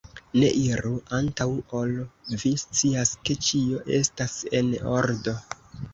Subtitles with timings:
[0.43, 1.45] Ne iru, antaŭ
[1.81, 1.93] ol
[2.45, 5.37] vi scias, ke ĉio estas en ordo!